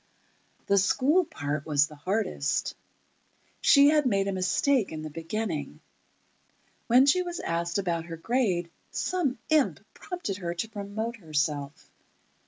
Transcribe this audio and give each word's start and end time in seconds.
The 0.65 0.79
school 0.79 1.25
part 1.25 1.63
was 1.67 1.85
the 1.85 1.95
hardest. 1.95 2.73
She 3.61 3.89
had 3.89 4.07
made 4.07 4.27
a 4.27 4.31
mistake 4.31 4.91
in 4.91 5.03
the 5.03 5.11
beginning: 5.11 5.79
When 6.87 7.05
she 7.05 7.21
was 7.21 7.39
asked 7.39 7.77
about 7.77 8.05
her 8.05 8.17
grade, 8.17 8.71
some 8.89 9.37
imp 9.49 9.79
prompted 9.93 10.37
her 10.37 10.55
to 10.55 10.69
promote 10.69 11.17
herself. 11.17 11.91